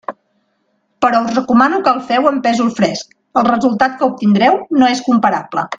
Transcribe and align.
Però 1.05 1.19
us 1.25 1.35
recomano 1.35 1.81
que 1.87 1.93
el 1.97 2.01
feu 2.09 2.31
amb 2.31 2.43
pèsol 2.47 2.73
fresc: 2.81 3.15
el 3.43 3.49
resultat 3.53 3.97
que 4.01 4.11
obtindreu 4.13 4.63
no 4.83 4.93
és 4.97 5.09
comparable. 5.11 5.67